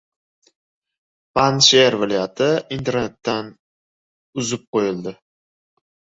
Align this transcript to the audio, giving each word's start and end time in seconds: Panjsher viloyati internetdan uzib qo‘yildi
Panjsher 1.39 1.97
viloyati 2.05 2.47
internetdan 2.77 3.53
uzib 4.43 4.67
qo‘yildi 4.73 5.17